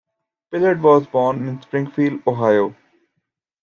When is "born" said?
1.05-1.47